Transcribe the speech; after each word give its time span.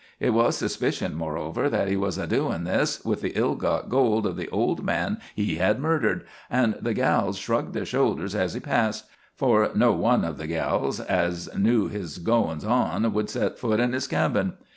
Hit 0.17 0.33
was 0.33 0.57
suspicioned, 0.57 1.15
moreover, 1.15 1.69
that 1.69 1.87
he 1.87 1.95
was 1.95 2.17
a 2.17 2.25
doin' 2.25 2.63
this 2.63 3.05
with 3.05 3.21
the 3.21 3.33
ill 3.35 3.53
got 3.53 3.87
gold 3.87 4.25
of 4.25 4.35
the 4.35 4.49
old 4.49 4.83
man 4.83 5.19
he 5.35 5.57
had 5.57 5.79
murdered, 5.79 6.25
and 6.49 6.73
the 6.81 6.95
gals 6.95 7.37
shrugged 7.37 7.75
their 7.75 7.85
shoulders 7.85 8.33
as 8.33 8.55
he 8.55 8.59
passed, 8.59 9.05
for 9.35 9.69
no 9.75 9.91
one 9.91 10.25
of 10.25 10.39
the 10.39 10.47
gals 10.47 10.99
as 11.01 11.55
knew 11.55 11.87
his 11.87 12.17
goin's 12.17 12.65
on 12.65 13.13
would 13.13 13.29
set 13.29 13.51
a 13.51 13.55
foot 13.57 13.79
in 13.79 13.93
his 13.93 14.07
cabin. 14.07 14.53